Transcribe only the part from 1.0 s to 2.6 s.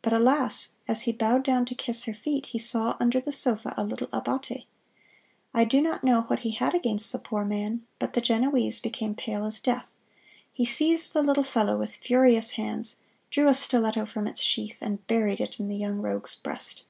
he bowed down to kiss her feet, he